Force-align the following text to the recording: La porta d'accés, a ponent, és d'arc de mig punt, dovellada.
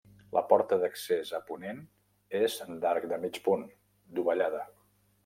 La 0.35 0.41
porta 0.51 0.77
d'accés, 0.83 1.33
a 1.39 1.41
ponent, 1.49 1.83
és 2.39 2.55
d'arc 2.87 3.05
de 3.13 3.21
mig 3.27 3.39
punt, 3.49 3.67
dovellada. 4.21 4.65